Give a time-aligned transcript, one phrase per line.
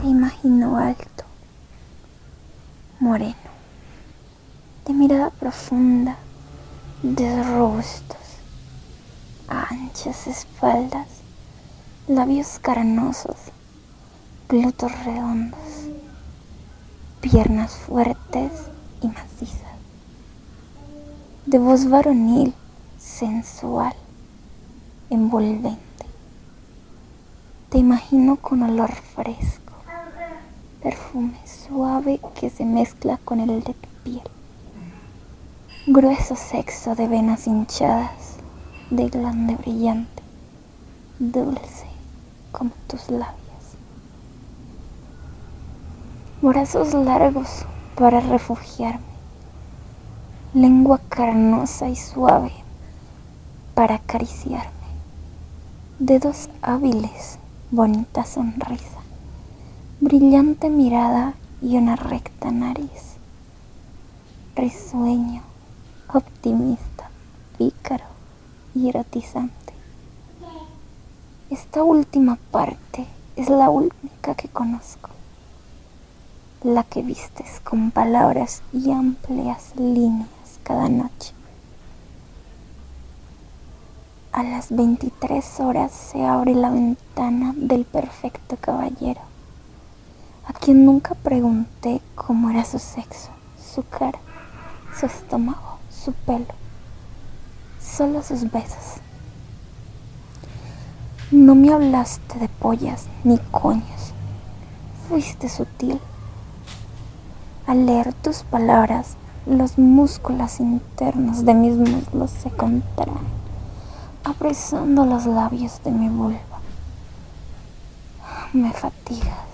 [0.00, 1.24] Te imagino alto,
[3.00, 3.34] moreno,
[4.86, 6.16] de mirada profunda,
[7.02, 8.16] de robustos,
[9.46, 11.06] anchas espaldas,
[12.08, 13.36] labios carnosos,
[14.48, 15.60] glúteos redondos,
[17.20, 18.52] piernas fuertes
[19.02, 19.76] y macizas,
[21.44, 22.54] de voz varonil,
[22.98, 23.92] sensual,
[25.10, 26.06] envolvente.
[27.68, 29.59] Te imagino con olor fresco,
[30.82, 34.22] perfume suave que se mezcla con el de tu piel.
[35.86, 38.36] Grueso sexo de venas hinchadas,
[38.90, 40.22] de glande brillante,
[41.18, 41.86] dulce
[42.52, 43.36] como tus labios.
[46.42, 49.04] Brazos largos para refugiarme,
[50.54, 52.52] lengua carnosa y suave
[53.74, 54.70] para acariciarme,
[55.98, 57.38] dedos hábiles
[57.70, 58.99] bonita sonrisa,
[60.02, 63.16] brillante mirada y una recta nariz,
[64.56, 65.42] risueño,
[66.08, 67.10] optimista,
[67.58, 68.06] pícaro
[68.74, 69.74] y erotizante.
[71.50, 73.06] Esta última parte
[73.36, 75.10] es la única que conozco,
[76.64, 80.30] la que vistes con palabras y amplias líneas
[80.62, 81.34] cada noche.
[84.32, 89.20] A las 23 horas se abre la ventana del perfecto caballero,
[90.46, 94.18] a quien nunca pregunté cómo era su sexo, su cara,
[94.98, 96.54] su estómago, su pelo,
[97.80, 99.00] solo sus besos.
[101.30, 104.12] No me hablaste de pollas ni coños,
[105.08, 106.00] fuiste sutil.
[107.66, 113.40] Al leer tus palabras, los músculos internos de mis muslos se contraen
[114.24, 116.38] apresando los labios de mi vulva.
[118.52, 119.49] Me fatigas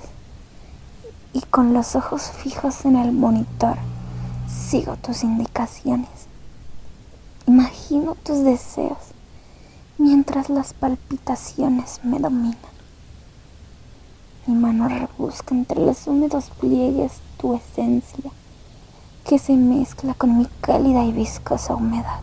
[1.36, 3.76] y con los ojos fijos en el monitor
[4.48, 6.08] sigo tus indicaciones.
[7.46, 8.96] Imagino tus deseos
[9.98, 12.56] mientras las palpitaciones me dominan.
[14.46, 18.30] Mi mano rebusca entre los húmedos pliegues tu esencia
[19.26, 22.20] que se mezcla con mi cálida y viscosa humedad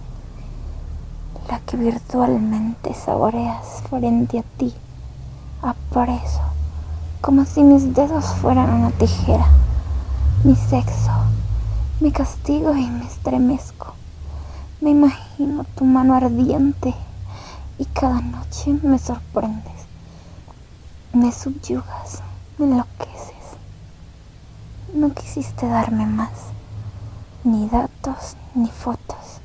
[1.50, 4.74] la que virtualmente saboreas frente a ti,
[5.62, 6.42] apreso,
[7.24, 9.48] como si mis dedos fueran una tijera,
[10.44, 11.10] mi sexo,
[12.02, 13.94] me castigo y me estremezco,
[14.82, 16.94] me imagino tu mano ardiente
[17.80, 19.88] y cada noche me sorprendes,
[21.14, 22.22] me subyugas,
[22.58, 23.48] me enloqueces.
[24.94, 26.52] No quisiste darme más,
[27.46, 29.40] ni datos ni fotos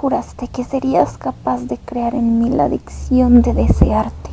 [0.00, 4.27] Juraste que serías capaz de crear en mí la adicción de desearte.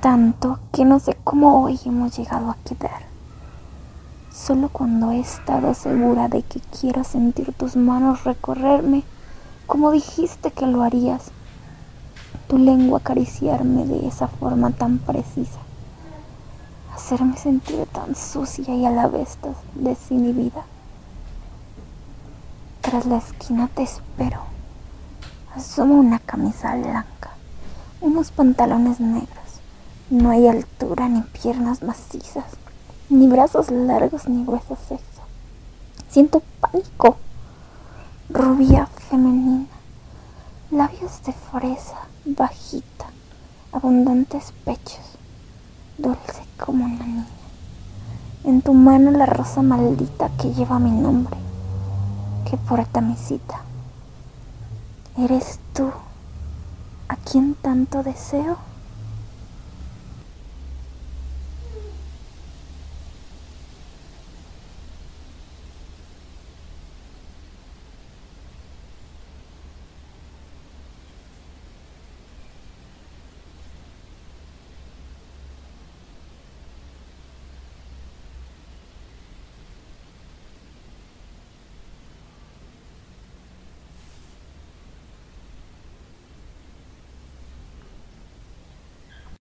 [0.00, 3.02] Tanto que no sé cómo hoy hemos llegado a quedar.
[4.32, 9.02] Solo cuando he estado segura de que quiero sentir tus manos recorrerme,
[9.66, 11.32] como dijiste que lo harías,
[12.48, 15.60] tu lengua acariciarme de esa forma tan precisa,
[16.94, 19.36] hacerme sentir tan sucia y a la vez
[19.74, 20.64] desinhibida.
[22.80, 24.40] Tras la esquina te espero.
[25.54, 27.32] Asumo una camisa blanca,
[28.00, 29.39] unos pantalones negros.
[30.10, 32.44] No hay altura ni piernas macizas,
[33.10, 35.22] ni brazos largos ni grueso sexo.
[36.08, 37.16] Siento pánico.
[38.28, 39.66] Rubia femenina,
[40.72, 43.06] labios de fresa, bajita,
[43.70, 45.16] abundantes pechos,
[45.96, 47.26] dulce como una niña.
[48.42, 51.36] En tu mano la rosa maldita que lleva mi nombre
[52.50, 53.60] que porta mi cita.
[55.16, 55.92] ¿Eres tú
[57.06, 58.69] a quien tanto deseo?